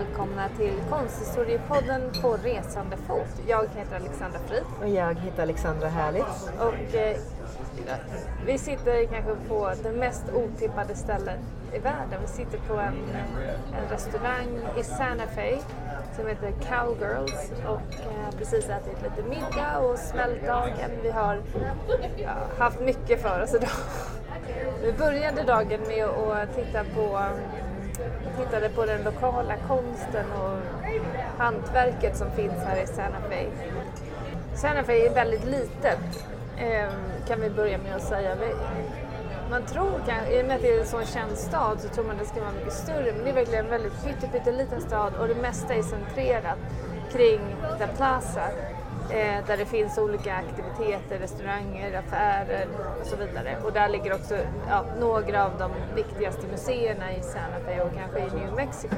[0.00, 3.42] Välkomna till Konsthistoriepodden på resande fot.
[3.48, 4.62] Jag heter Alexandra Frid.
[4.80, 6.50] Och jag heter Alexandra Härligt.
[6.58, 7.16] Och eh,
[8.46, 11.38] vi sitter kanske på det mest otippade stället
[11.72, 12.20] i världen.
[12.20, 12.94] Vi sitter på en,
[13.78, 15.58] en restaurang i Santa Fe
[16.16, 20.90] som heter Cowgirls och eh, precis ätit lite middag och smält dagen.
[21.02, 21.42] Vi har
[22.16, 23.70] ja, haft mycket för oss idag.
[24.82, 27.18] Vi började dagen med att titta på
[28.38, 30.58] tittade på den lokala konsten och
[31.38, 33.46] hantverket som finns här i Santa Fe.
[34.54, 36.26] Santa Fe är väldigt litet
[36.58, 36.92] ehm,
[37.28, 38.36] kan vi börja med att säga.
[39.50, 42.16] Man tror, i och med att det är en sån känd stad så tror man
[42.16, 45.28] att det ska vara mycket större men det är verkligen en väldigt pytteliten stad och
[45.28, 46.58] det mesta är centrerat
[47.12, 47.40] kring
[47.78, 48.48] The Plaza
[49.10, 52.66] eh, där det finns olika aktiviteter, restauranger, affärer
[53.00, 53.56] och så vidare.
[53.64, 54.36] Och där ligger också
[54.68, 58.96] ja, några av de viktigaste museerna i Santa Fe och kanske i New Mexico.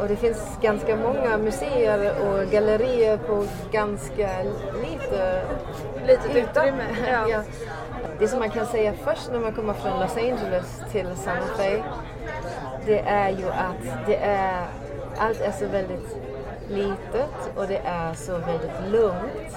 [0.00, 4.28] Och det finns ganska många museer och gallerier på ganska
[4.82, 5.42] lite
[6.06, 6.84] Litet utrymme.
[7.10, 7.28] Ja.
[7.28, 7.42] ja.
[8.18, 11.82] Det som man kan säga först när man kommer från Los Angeles till Santa Fe
[12.86, 14.66] det är ju att det är,
[15.18, 16.16] allt är så väldigt
[16.70, 19.56] litet och det är så väldigt lugnt.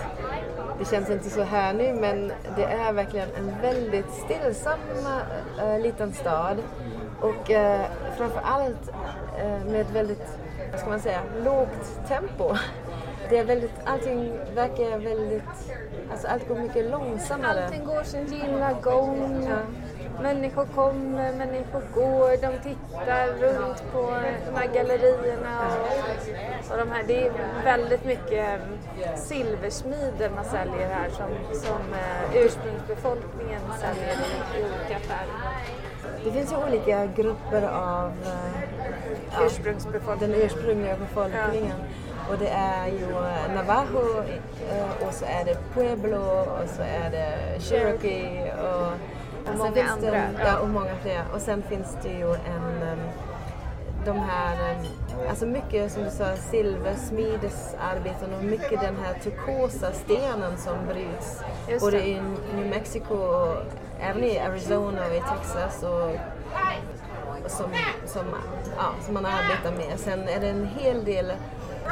[0.80, 4.80] Det känns inte så här nu men det är verkligen en väldigt stillsam
[5.60, 6.58] äh, liten stad
[7.22, 7.82] och äh,
[8.18, 8.90] framför allt
[9.38, 10.40] äh, med ett väldigt,
[10.72, 12.56] vad ska man säga, lågt tempo.
[13.30, 15.44] Det är väldigt, allting verkar väldigt,
[16.12, 17.66] alltså allt går mycket långsammare.
[17.66, 19.48] Allting går sin gilla gång.
[19.50, 19.83] Ja.
[20.22, 24.02] Människor kommer, människor går, de tittar runt på
[24.46, 27.04] de här gallerierna och, och de här.
[27.08, 27.32] Det är
[27.64, 28.62] väldigt mycket
[29.16, 35.64] silversmider man säljer här som, som uh, ursprungsbefolkningen säljer i, i olika affärer.
[36.24, 40.32] Det finns ju olika grupper av uh, ursprungsbefolkningen.
[40.32, 41.78] den ursprungliga befolkningen.
[41.80, 42.30] Ja.
[42.30, 44.24] Och det är ju eh, Navajo
[45.08, 48.92] och så är det Pueblo och så är det Cherokee och
[49.48, 50.12] och många andra.
[50.12, 51.26] Det, ja, och många fler.
[51.34, 52.98] Och sen finns det ju en
[54.06, 54.78] de här,
[55.30, 61.42] alltså mycket som du sa, silversmidesarbeten och mycket den här turkosa stenen som bryts.
[61.82, 62.22] Både i
[62.56, 63.58] New Mexico och
[64.00, 66.12] även i Arizona och i Texas och
[67.48, 67.72] som,
[68.06, 68.26] som,
[68.78, 70.00] ja, som man arbetar med.
[70.00, 71.34] Sen är det en hel del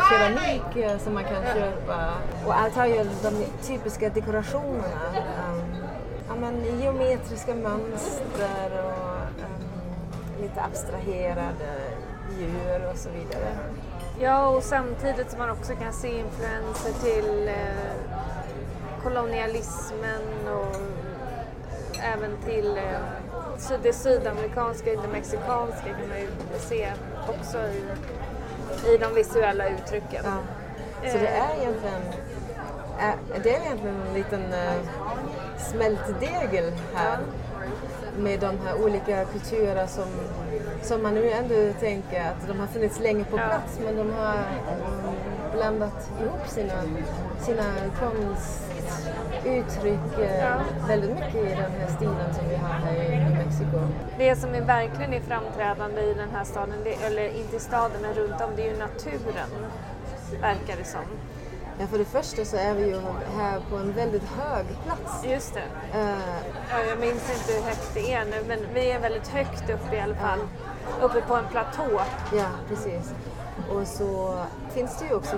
[0.10, 2.14] keramik eh, som man kan köpa
[2.46, 4.88] och allt har ju de typiska dekorationerna.
[5.50, 5.61] Um,
[6.42, 11.78] men, geometriska mönster och um, lite abstraherade
[12.40, 13.58] djur och så vidare.
[14.20, 18.12] Ja, och samtidigt som man också kan se influenser till eh,
[19.04, 20.76] kolonialismen och
[22.14, 26.28] även till eh, det sydamerikanska, det mexikanska kan man ju
[26.60, 26.94] se
[27.28, 27.84] också i,
[28.94, 30.26] i de visuella uttrycken.
[30.26, 30.38] Ja.
[31.12, 32.02] Så det är egentligen,
[33.44, 34.76] det är egentligen en liten eh,
[35.72, 37.20] smältdegel här
[38.18, 40.06] med de här olika kulturerna som,
[40.82, 44.34] som man nu ändå tänker att de har funnits länge på plats men de har
[44.34, 45.16] um,
[45.54, 46.74] blandat ihop sina,
[47.40, 47.64] sina
[48.00, 49.00] konstuttryck
[50.20, 50.62] uh, ja.
[50.88, 53.80] väldigt mycket i den här stilen som vi har här i New Mexico.
[54.18, 58.14] Det som är verkligen är framträdande i den här staden, eller inte i staden men
[58.14, 59.50] runt om, det är ju naturen
[60.42, 61.06] verkar det som.
[61.80, 63.00] Ja, för det första så är vi ju
[63.38, 65.26] här på en väldigt hög plats.
[65.26, 66.00] Just det.
[66.00, 66.18] Uh,
[66.70, 69.96] ja, jag minns inte hur högt det är nu, men vi är väldigt högt uppe
[69.96, 70.40] i alla fall.
[70.40, 71.06] Uh.
[71.06, 72.02] Uppe på en platå.
[72.34, 73.14] Ja, precis.
[73.70, 74.40] Och så
[74.74, 75.36] finns det ju också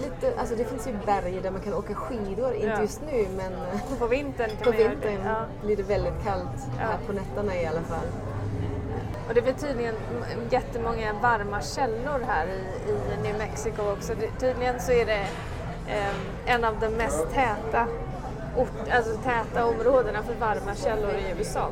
[0.00, 2.80] lite, alltså det finns ju berg där man kan åka skidor, inte ja.
[2.80, 3.52] just nu men
[3.98, 5.44] på vintern, kan på vintern ja.
[5.62, 6.86] blir det väldigt kallt ja.
[6.86, 8.06] här på nätterna i alla fall.
[9.28, 9.94] Och det blir tydligen
[10.50, 14.14] jättemånga varma källor här i, i New Mexico också.
[14.14, 15.26] Det, tydligen så är det
[15.92, 17.86] eh, en av de mest täta,
[18.56, 21.70] ort, alltså täta områdena för varma källor i USA.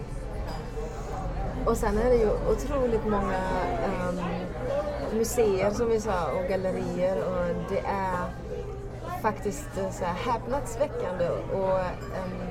[1.66, 3.40] Och sen är det ju otroligt många
[4.08, 4.20] um,
[5.18, 8.26] museer som vi sa och gallerier och det är
[9.22, 11.28] faktiskt eh, så här häpnadsväckande.
[11.28, 12.50] Och, um,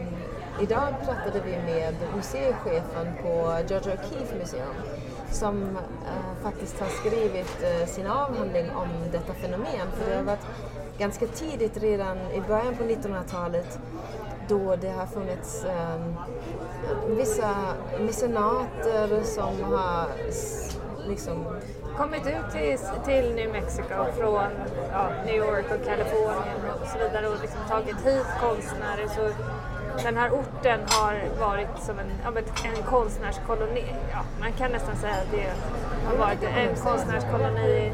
[0.62, 4.75] idag pratade vi med museichefen på Georgia O'Keefe Museum
[5.31, 9.88] som uh, faktiskt har skrivit uh, sin avhandling om detta fenomen.
[9.94, 10.48] För det har varit
[10.99, 13.79] ganska tidigt, redan i början på 1900-talet,
[14.47, 16.15] då det har funnits um,
[17.17, 17.55] vissa
[17.99, 20.07] mecenater som har
[21.07, 21.45] liksom
[21.97, 24.43] kommit ut till, till New Mexico från
[24.91, 29.07] ja, New York och Kalifornien och så vidare och liksom tagit hit konstnärer.
[29.07, 29.31] Så
[30.03, 32.41] den här orten har varit som en, ja,
[32.75, 33.85] en konstnärskoloni.
[34.11, 35.53] Ja, man kan nästan säga att det
[36.05, 37.93] har varit en konstnärskoloni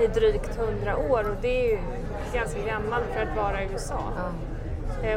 [0.00, 1.78] i drygt hundra år och det är ju
[2.34, 4.12] ganska gammalt för att vara i USA.
[4.16, 4.54] Mm.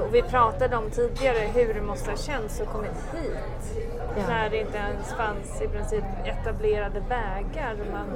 [0.03, 3.87] Och vi pratade om tidigare hur det måste ha känts att kommit hit
[4.17, 4.27] ja.
[4.27, 7.75] när det inte ens fanns i princip etablerade vägar.
[7.91, 8.07] Man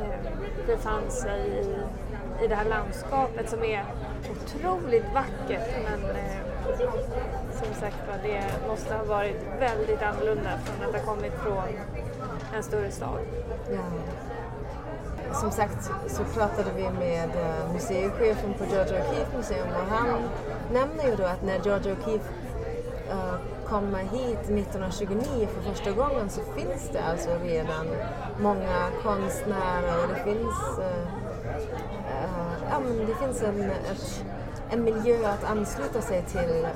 [0.00, 3.84] eh, befann sig i, i det här landskapet som är
[4.30, 6.36] otroligt vackert men eh,
[7.52, 11.68] som sagt det måste ha varit väldigt annorlunda från att ha kommit från
[12.56, 13.18] en större stad.
[13.70, 13.78] Ja
[15.34, 20.08] som sagt så pratade vi med eh, museichefen på Georgia O'Keefe museum och han
[20.72, 22.28] nämner ju då att när Georgia O'Keefe
[23.08, 23.34] uh, eh,
[23.66, 27.86] kommer hit 1929 för första gången så finns det alltså redan
[28.40, 30.84] många konstnärer och det finns, uh,
[32.24, 34.24] uh, ja, men det finns en, ett,
[34.70, 36.66] en miljö att ansluta sig till.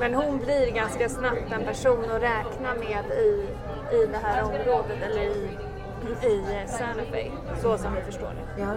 [0.00, 3.46] Men hon blir ganska snabbt en person att räkna med i,
[3.96, 5.48] i det här området eller i
[6.22, 7.30] i Santa Fe,
[7.62, 8.62] så som vi förstår det.
[8.62, 8.72] Ja.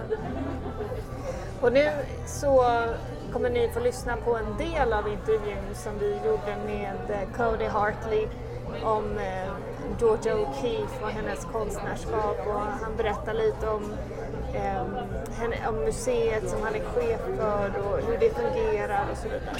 [1.60, 1.90] Och nu
[2.26, 2.64] så
[3.32, 7.64] kommer ni få lyssna på en del av intervjun som vi gjorde med eh, Cody
[7.64, 8.26] Hartley
[8.84, 9.52] om eh,
[10.00, 16.74] Georgia O'Keeffe och hennes konstnärskap och han berättar lite om, um, om museet som han
[16.74, 19.56] är chef för och hur det fungerar och så vidare.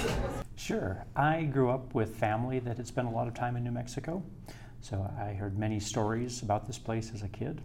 [0.55, 0.95] Sure.
[1.15, 4.21] I grew up with family that had spent a lot of time in New Mexico.
[4.81, 7.61] So I heard many stories about this place as a kid.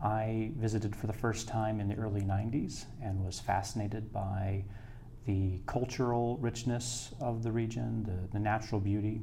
[0.00, 4.64] I visited for the first time in the early 90s and was fascinated by
[5.26, 9.20] the cultural richness of the region, the, the natural beauty.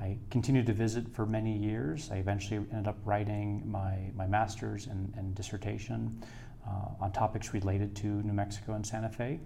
[0.00, 2.10] I continued to visit for many years.
[2.12, 6.22] I eventually ended up writing my, my master's and, and dissertation
[6.68, 9.40] uh, on topics related to New Mexico and Santa Fe,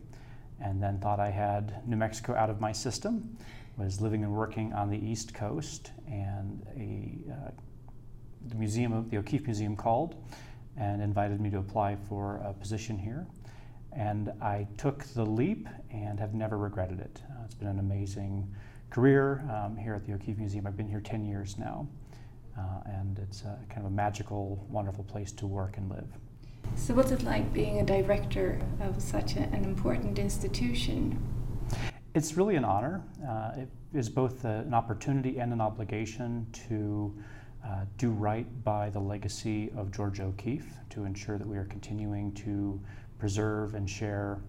[0.60, 3.36] and then thought I had New Mexico out of my system
[3.84, 7.50] was living and working on the East Coast, and a uh,
[8.48, 10.16] the museum, the O'Keeffe Museum, called
[10.76, 13.26] and invited me to apply for a position here.
[13.92, 17.22] And I took the leap and have never regretted it.
[17.30, 18.48] Uh, it's been an amazing
[18.88, 20.66] career um, here at the O'Keeffe Museum.
[20.66, 21.88] I've been here 10 years now,
[22.56, 26.08] uh, and it's a, kind of a magical, wonderful place to work and live.
[26.76, 31.18] So, what's it like being a director of such a, an important institution?
[32.12, 33.04] It's really an honor.
[33.24, 37.14] Uh, it is both a, an opportunity and an obligation to
[37.64, 42.32] uh, do right by the legacy of George O'Keeffe to ensure that we are continuing
[42.32, 42.80] to
[43.20, 44.40] preserve and share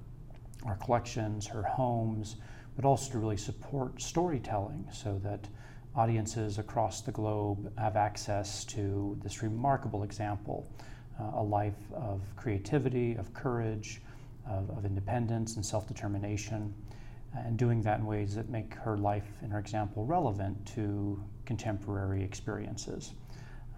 [0.65, 2.37] our collections, her homes,
[2.75, 5.47] but also to really support storytelling so that
[5.95, 10.67] audiences across the globe have access to this remarkable example,
[11.19, 14.01] uh, a life of creativity, of courage,
[14.49, 16.73] of, of independence and self determination
[17.33, 22.23] and doing that in ways that make her life and her example relevant to contemporary
[22.23, 23.13] experiences.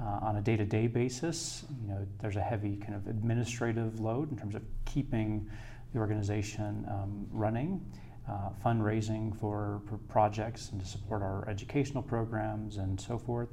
[0.01, 4.37] Uh, on a day-to-day basis, you know, there's a heavy kind of administrative load in
[4.37, 5.47] terms of keeping
[5.93, 7.79] the organization um, running,
[8.27, 13.49] uh, fundraising for, for, projects and to support our educational programs and so forth.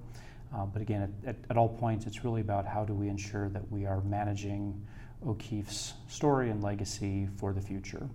[0.54, 3.50] Uh, but again, at, at, at all points, it's really about how do we ensure
[3.50, 4.82] that we are managing
[5.26, 8.08] O'Keeffe's story and legacy for the future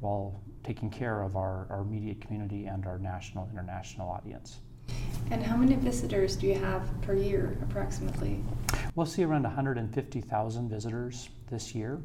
[0.00, 4.60] while taking care of our, our immediate community and our national international audience.
[5.30, 8.42] And how many visitors do you have per year, approximately?
[8.94, 12.00] We'll see around 150,000 visitors this year.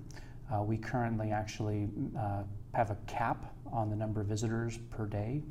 [0.53, 2.43] Uh, we currently actually uh,
[2.73, 5.43] have a cap on the number of visitors per day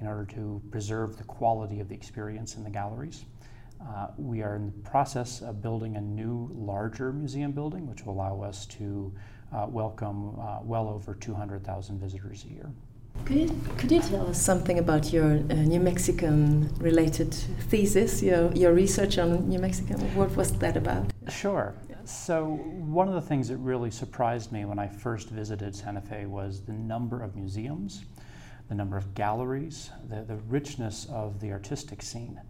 [0.00, 3.24] in order to preserve the quality of the experience in the galleries.
[3.80, 8.14] Uh, we are in the process of building a new, larger museum building, which will
[8.14, 9.12] allow us to
[9.52, 12.70] uh, welcome uh, well over 200,000 visitors a year.
[13.24, 18.52] Could you, could you tell us something about your uh, New Mexican related thesis, your,
[18.52, 19.94] your research on New Mexico?
[20.14, 21.12] What was that about?
[21.28, 21.74] Sure.
[22.04, 26.26] So, one of the things that really surprised me when I first visited Santa Fe
[26.26, 28.04] was the number of museums,
[28.68, 32.40] the number of galleries, the, the richness of the artistic scene.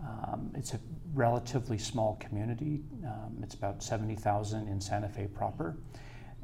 [0.00, 0.80] Um, it's a
[1.12, 5.76] relatively small community, um, it's about 70,000 in Santa Fe proper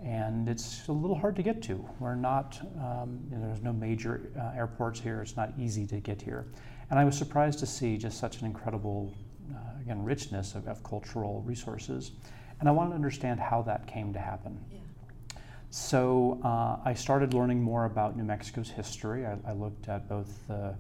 [0.03, 1.89] and it's a little hard to get to.
[2.01, 5.23] We're not, um, you know, there's no major uh, airports here.
[5.23, 6.47] It's not easy to get here.
[6.91, 9.13] And I was surprised to see just such an incredible,
[9.53, 12.13] uh, again, richness of, of, cultural resources.
[12.61, 14.59] And I wanted to understand how that came to happen.
[14.71, 14.79] Yeah.
[15.71, 19.27] So uh, I started learning more about New Mexico's history.
[19.27, 20.75] I, I looked at both the,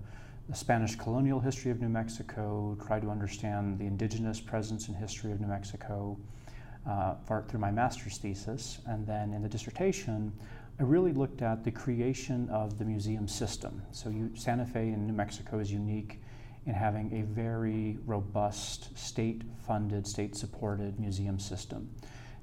[0.48, 5.32] the, Spanish colonial history of New Mexico, tried to understand the indigenous presence and history
[5.32, 6.16] of New Mexico
[6.88, 7.14] uh,
[7.48, 8.80] through my master's thesis.
[8.86, 10.32] And then in the dissertation,
[10.78, 13.82] I really looked at the creation of the museum system.
[13.92, 16.20] So you, Santa Fe in New Mexico is unique
[16.66, 21.88] in having a very robust state-funded, state-supported museum system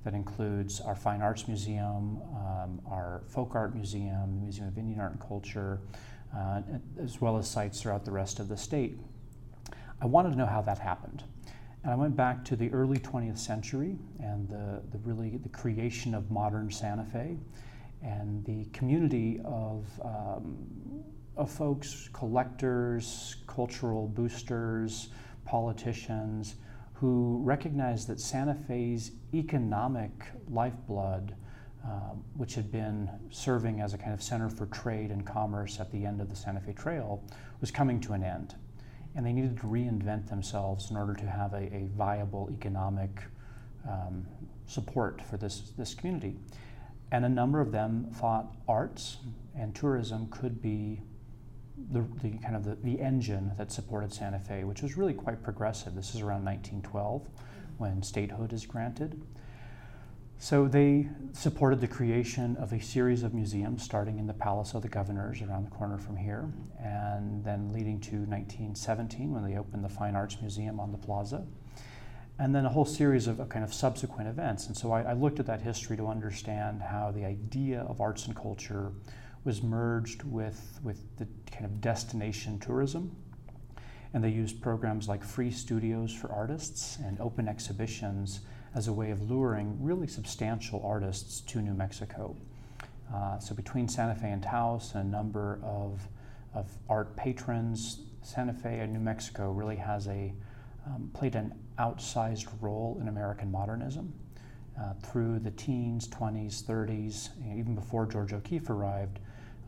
[0.03, 4.99] that includes our Fine Arts Museum, um, our Folk Art Museum, the Museum of Indian
[4.99, 5.79] Art and Culture,
[6.35, 6.61] uh,
[7.01, 8.97] as well as sites throughout the rest of the state.
[10.01, 11.23] I wanted to know how that happened.
[11.83, 16.15] And I went back to the early 20th century and the, the really the creation
[16.15, 17.37] of modern Santa Fe
[18.01, 20.57] and the community of, um,
[21.35, 25.09] of folks, collectors, cultural boosters,
[25.45, 26.55] politicians,
[26.93, 30.11] who recognized that Santa Fe's economic
[30.49, 31.35] lifeblood,
[31.85, 35.91] uh, which had been serving as a kind of center for trade and commerce at
[35.91, 37.21] the end of the Santa Fe Trail,
[37.59, 38.55] was coming to an end.
[39.15, 43.21] And they needed to reinvent themselves in order to have a, a viable economic
[43.87, 44.25] um,
[44.65, 46.35] support for this, this community.
[47.11, 49.17] And a number of them thought arts
[49.55, 51.01] and tourism could be
[51.91, 55.43] the, the kind of the, the engine that supported Santa Fe, which was really quite
[55.43, 55.95] progressive.
[55.95, 57.27] This is around 1912
[57.77, 59.21] when statehood is granted.
[60.37, 64.81] So they supported the creation of a series of museums starting in the Palace of
[64.81, 69.83] the Governors around the corner from here, and then leading to 1917 when they opened
[69.85, 71.45] the Fine Arts Museum on the plaza,
[72.39, 74.67] and then a whole series of, kind of subsequent events.
[74.67, 78.25] And so I, I looked at that history to understand how the idea of arts
[78.25, 78.91] and culture
[79.43, 83.15] was merged with, with the kind of destination tourism.
[84.13, 88.41] And they used programs like free studios for artists and open exhibitions
[88.75, 92.35] as a way of luring really substantial artists to New Mexico.
[93.13, 96.07] Uh, so between Santa Fe and Taos and a number of,
[96.53, 100.33] of art patrons, Santa Fe and New Mexico really has a
[100.85, 104.13] um, played an outsized role in American modernism.
[104.79, 109.19] Uh, through the teens, 20s, 30s, even before George O'Keeffe arrived,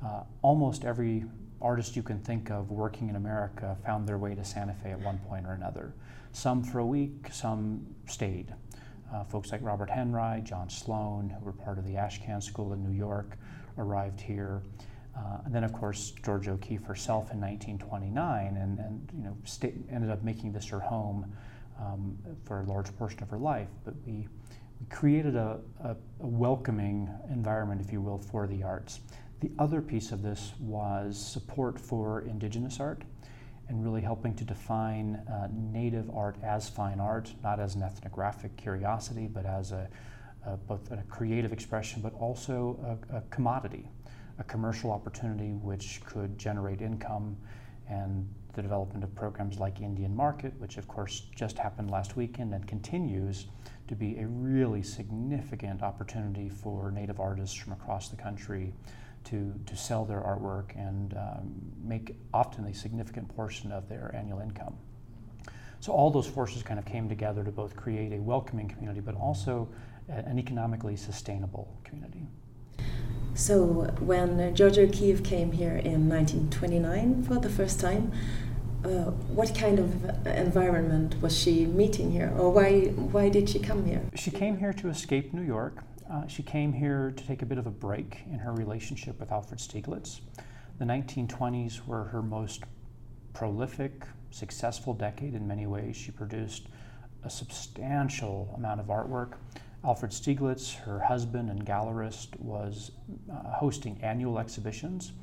[0.03, 1.25] uh, almost every
[1.65, 4.99] artist you can think of working in America found their way to Santa Fe at
[4.99, 5.93] one point or another.
[6.31, 8.53] Some for a week, some stayed.
[9.11, 12.83] Uh, folks like Robert Henri, John Sloan, who were part of the Ashcan School in
[12.83, 13.37] New York,
[13.79, 14.61] arrived here.
[15.17, 19.37] Uh, and then, of course, Georgia O'Keeffe herself in 1929, and, and you know,
[19.89, 21.33] ended up making this her home
[21.81, 23.69] um, for a large portion of her life.
[23.83, 24.27] But we,
[24.79, 28.99] we created a, a, a welcoming environment, if you will, for the arts.
[29.41, 33.03] The other piece of this was support for indigenous art
[33.67, 38.55] and really helping to define uh, native art as fine art, not as an ethnographic
[38.55, 39.89] curiosity, but as a,
[40.45, 43.89] a both a creative expression, but also a, a, commodity,
[44.39, 47.35] a commercial opportunity which could generate income
[47.89, 52.53] and the development of programs like Indian Market, which of course just happened last weekend
[52.53, 53.47] and continues
[53.87, 58.73] to be a really significant opportunity for Native artists from across the country
[59.25, 64.39] to, to sell their artwork and um, make often a significant portion of their annual
[64.39, 64.75] income.
[65.79, 69.15] So all those forces kind of came together to both create a welcoming community, but
[69.15, 69.69] also
[70.07, 72.27] an economically sustainable community.
[73.33, 78.11] So when Georgia O'Keeffe came here in 1929 for the first time,
[78.85, 82.81] uh, what kind of environment was she meeting here, or why
[83.13, 84.01] why did she come here?
[84.15, 85.83] She came here to escape New York.
[86.11, 89.31] Uh, she came here to take a bit of a break in her relationship with
[89.31, 90.21] Alfred Stieglitz.
[90.77, 92.63] The 1920s were her most
[93.33, 95.95] prolific, successful decade in many ways.
[95.95, 96.67] She produced
[97.23, 99.33] a substantial amount of artwork.
[99.83, 102.91] Alfred Stieglitz, her husband and gallerist, was
[103.31, 105.13] uh, hosting annual exhibitions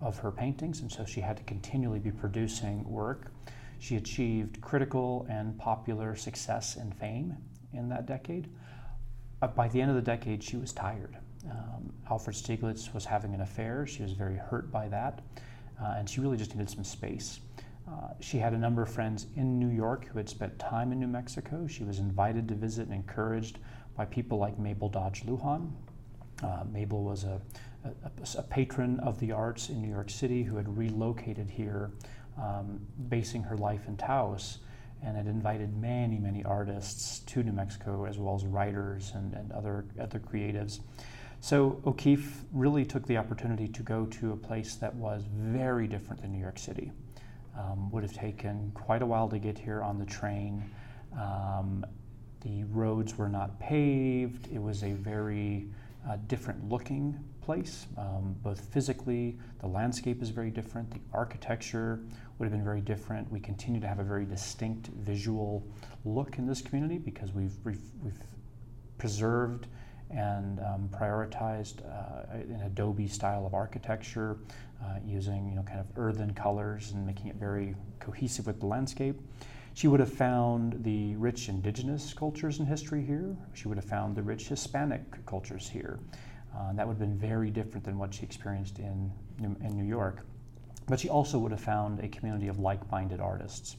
[0.00, 3.32] of her paintings, and so she had to continually be producing work.
[3.78, 7.36] She achieved critical and popular success and fame
[7.72, 8.48] in that decade.
[9.40, 11.16] Uh, by the end of the decade, she was tired.
[11.50, 13.86] Um, Alfred Stieglitz was having an affair.
[13.86, 15.22] She was very hurt by that,
[15.80, 17.40] uh, and she really just needed some space.
[17.88, 21.00] Uh, she had a number of friends in New York who had spent time in
[21.00, 21.66] New Mexico.
[21.66, 23.58] She was invited to visit and encouraged
[23.96, 25.70] by people like Mabel Dodge Luhan.
[26.42, 27.40] Uh, Mabel was a,
[28.04, 31.90] a, a, patron of the arts in New York City who had relocated here,
[32.40, 34.58] um, basing her life in Taos
[35.02, 39.52] and had invited many, many artists to New Mexico, as well as writers and, and
[39.52, 40.80] other, other creatives.
[41.40, 46.22] So O'Keeffe really took the opportunity to go to a place that was very different
[46.22, 46.90] than New York City.
[47.56, 50.68] Um, would have taken quite a while to get here on the train.
[51.16, 51.84] Um,
[52.42, 54.48] the roads were not paved.
[54.52, 55.68] It was a very
[56.08, 57.18] a different looking
[57.48, 61.98] place, um, both physically, the landscape is very different, the architecture
[62.36, 63.32] would have been very different.
[63.32, 65.66] We continue to have a very distinct visual
[66.04, 68.20] look in this community because we've, we've, we've
[68.98, 69.66] preserved
[70.10, 74.36] and um, prioritized uh, an Adobe style of architecture
[74.84, 78.66] uh, using you know kind of earthen colors and making it very cohesive with the
[78.66, 79.18] landscape.
[79.72, 83.34] She would have found the rich indigenous cultures and history here.
[83.54, 85.98] She would have found the rich Hispanic cultures here.
[86.56, 90.26] Uh, that would have been very different than what she experienced in, in New York.
[90.86, 93.76] But she also would have found a community of like minded artists.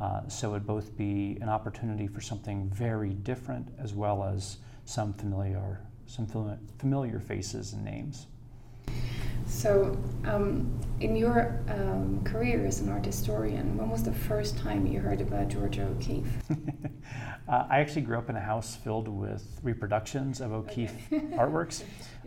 [0.00, 4.58] Uh, so it would both be an opportunity for something very different as well as
[4.84, 6.26] some familiar, some
[6.78, 8.26] familiar faces and names.
[9.46, 14.86] So, um, in your um, career as an art historian, when was the first time
[14.86, 16.42] you heard about Georgia O'Keeffe?
[17.48, 21.18] uh, I actually grew up in a house filled with reproductions of O'Keeffe okay.
[21.36, 21.82] artworks.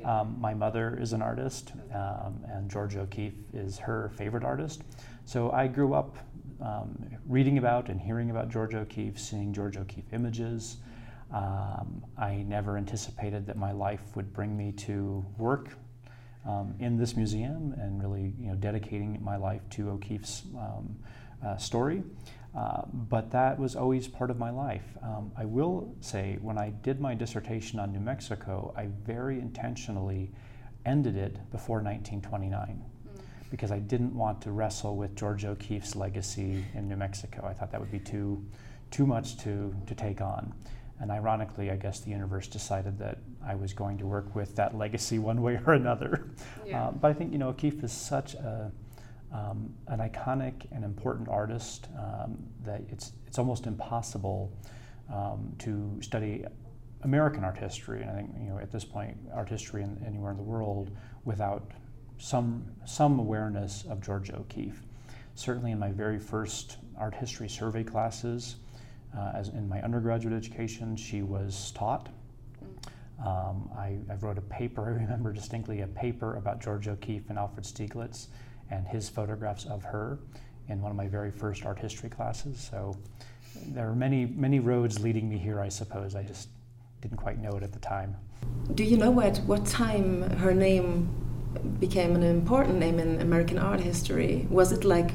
[0.06, 4.84] Um, my mother is an artist, um, and Georgia O'Keeffe is her favorite artist.
[5.26, 6.18] So I grew up
[6.62, 10.78] um, reading about and hearing about Georgia O'Keeffe, seeing Georgia O'Keeffe images.
[11.34, 15.74] Um, I never anticipated that my life would bring me to work
[16.48, 20.96] um, in this museum and really you know, dedicating my life to O'Keeffe's um,
[21.46, 22.04] uh, story.
[22.56, 24.98] Uh, but that was always part of my life.
[25.04, 30.32] Um, I will say, when I did my dissertation on New Mexico, I very intentionally
[30.86, 33.22] ended it before 1929 mm.
[33.52, 37.46] because I didn't want to wrestle with George O'Keeffe's legacy in New Mexico.
[37.46, 38.44] I thought that would be too,
[38.90, 40.54] too much to, to take on.
[41.00, 44.76] And ironically, I guess the universe decided that I was going to work with that
[44.76, 46.30] legacy one way or another.
[46.66, 46.88] Yeah.
[46.88, 48.72] Um, but I think you know O'Keeffe is such a
[49.32, 54.52] um, an iconic and important artist um, that it's it's almost impossible
[55.14, 56.46] um, to study
[57.04, 60.32] American art history, and I think you know at this point art history in, anywhere
[60.32, 60.92] in the world
[61.26, 61.72] without
[62.18, 64.82] some some awareness of Georgia O'Keeffe.
[65.36, 68.56] Certainly, in my very first art history survey classes,
[69.16, 72.10] uh, as in my undergraduate education, she was taught.
[73.26, 77.38] Um, I, I, wrote a paper, I remember distinctly a paper about George O'Keeffe and
[77.38, 78.28] Alfred Stieglitz
[78.70, 80.20] and his photographs of her
[80.68, 82.60] in one of my very first art history classes.
[82.60, 82.96] So
[83.68, 86.16] there are many, many roads leading me here, I suppose.
[86.16, 86.50] I just
[87.02, 88.16] didn't quite know it at the time.
[88.74, 91.10] Do you know at what time her name
[91.80, 94.48] became an important name in American art history?
[94.50, 95.12] Was it like?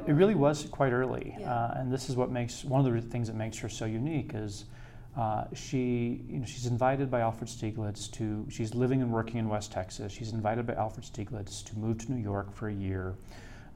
[0.00, 1.52] It, it, really was quite early, yeah.
[1.52, 4.32] uh, and this is what makes one of the things that makes her so unique
[4.34, 4.64] is.
[5.16, 8.46] Uh, she, you know, she's invited by Alfred Stieglitz to.
[8.48, 10.12] She's living and working in West Texas.
[10.12, 13.16] She's invited by Alfred Stieglitz to move to New York for a year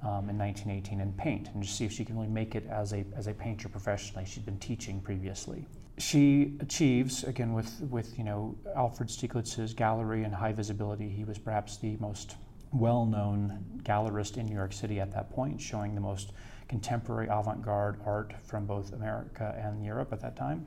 [0.03, 2.93] um, in 1918 and paint, and just see if she can really make it as
[2.93, 4.25] a as a painter professionally.
[4.25, 5.67] She'd been teaching previously.
[5.99, 11.09] She achieves again with with you know Alfred Stieglitz's gallery and high visibility.
[11.09, 12.37] He was perhaps the most
[12.75, 16.33] well known gallerist in New York City at that point, showing the most
[16.69, 20.65] contemporary avant garde art from both America and Europe at that time.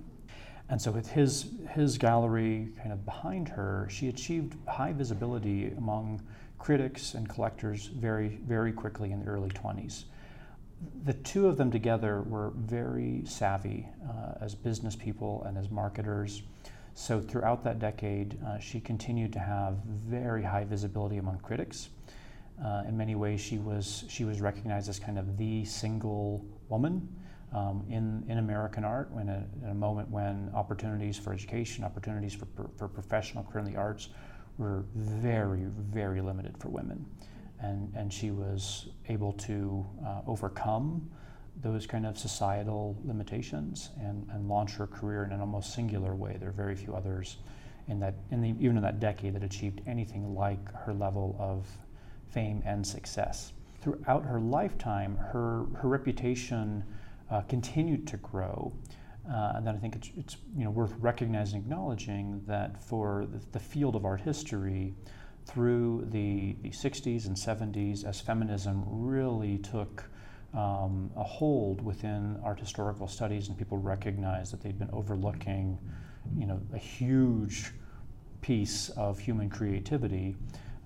[0.70, 6.22] And so, with his, his gallery kind of behind her, she achieved high visibility among
[6.60, 10.06] critics and collectors very, very quickly in the early 20s.
[11.06, 16.44] The two of them together were very savvy uh, as business people and as marketers.
[17.00, 21.90] So, throughout that decade, uh, she continued to have very high visibility among critics.
[22.60, 27.08] Uh, in many ways, she was she was recognized as kind of the single woman
[27.54, 29.12] um, in in American art.
[29.12, 33.72] When a, in a moment when opportunities for education, opportunities for for professional career in
[33.72, 34.10] the arts,
[34.58, 37.06] were very very limited for women,
[37.60, 41.08] and and she was able to uh, overcome
[41.62, 46.38] those kind of societal limitations and, and launch her career in an almost singular way.
[46.40, 47.38] There are very few others
[47.88, 51.68] in that in the, even in that decade that achieved anything like her level of
[52.30, 53.54] fame and success.
[53.82, 56.84] Throughout her lifetime, her, her reputation
[57.32, 58.74] uh, continued to grow.
[59.30, 63.42] Uh, and then I think it's, it's you know, worth recognizing acknowledging that for the,
[63.52, 64.94] the field of art history,
[65.46, 70.04] through the, the 60s and 70s, as feminism really took
[70.54, 75.78] um, a hold within art historical studies, and people recognized that they'd been overlooking,
[76.38, 77.72] you know, a huge
[78.42, 80.36] piece of human creativity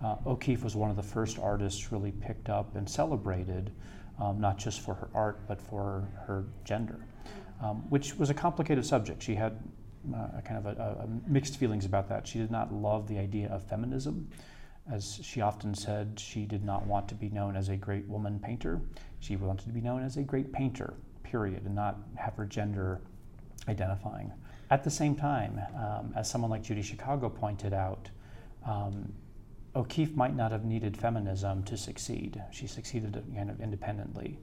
[0.04, 3.72] uh, O'Keeffe was one of the first artists really picked up and celebrated,
[4.20, 7.06] um, not just for her art, but for her gender,
[7.62, 9.22] um, which was a complicated subject.
[9.22, 9.60] She had
[10.16, 12.28] uh, kind of a, a mixed feelings about that.
[12.28, 14.28] She did not love the idea of feminism.
[14.92, 18.40] As she often said, she did not want to be known as a great woman
[18.40, 18.82] painter.
[19.22, 23.00] She wanted to be known as a great painter, period, and not have her gender
[23.68, 24.34] identifying
[24.72, 28.10] At the same time, um, as someone like Judy Chicago pointed out,
[28.66, 29.14] um,
[29.76, 32.42] O'Keeffe might not have needed feminism to succeed.
[32.52, 34.40] She succeeded kind of independently.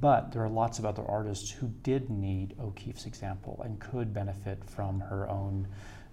[0.00, 4.64] But there are lots of other artists who did need O'Keeffe's example and could benefit
[4.64, 5.68] from her own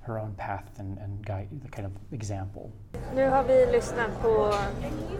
[0.08, 2.72] her own path and, and guide, the kind of example.
[3.15, 4.54] Nu har vi lyssnat på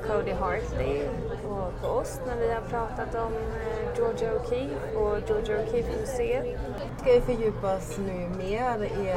[0.08, 1.08] Cody Hartley
[1.48, 6.58] och på oss när vi har pratat om eh, Georgia O'Keeffe och Georgia O'Keeffe-museet.
[7.00, 9.14] Ska vi fördjupa oss nu mer i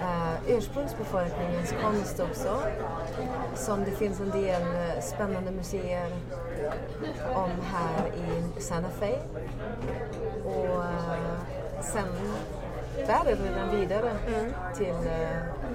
[0.00, 2.60] uh, ursprungsbefolkningens konst också.
[3.54, 6.10] Som det finns en del uh, spännande museer
[7.34, 9.18] om här i Santa Fe.
[10.44, 11.40] Och uh,
[11.80, 12.08] sen
[12.96, 14.52] redan vidare mm.
[14.74, 14.94] till,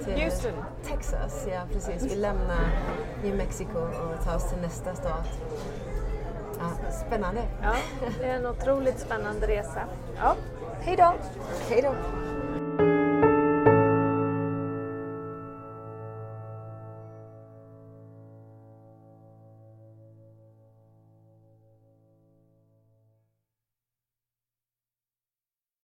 [0.05, 0.51] till Houston.
[0.87, 1.47] Texas.
[1.51, 2.11] Ja, precis.
[2.11, 2.69] Vi lämnar
[3.23, 5.27] New Mexico och tar oss till nästa stat.
[6.59, 7.41] Ja, spännande.
[7.61, 7.75] Ja,
[8.19, 9.81] det är en otroligt spännande resa.
[10.17, 10.35] Ja,
[10.81, 11.13] hej då!
[11.69, 11.95] Hej då!